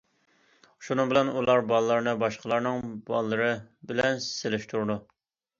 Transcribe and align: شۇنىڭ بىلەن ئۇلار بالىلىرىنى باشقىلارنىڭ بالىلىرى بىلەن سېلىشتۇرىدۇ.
شۇنىڭ 0.85 1.11
بىلەن 1.11 1.29
ئۇلار 1.33 1.61
بالىلىرىنى 1.73 2.15
باشقىلارنىڭ 2.25 2.81
بالىلىرى 3.11 3.53
بىلەن 3.93 4.21
سېلىشتۇرىدۇ. 4.33 4.99